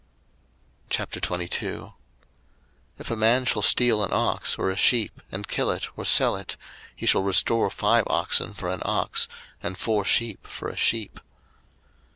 [0.89, 1.93] 02:022:001
[2.97, 6.35] If a man shall steal an ox, or a sheep, and kill it, or sell
[6.35, 6.57] it;
[6.95, 9.27] he shall restore five oxen for an ox,
[9.61, 11.19] and four sheep for a sheep.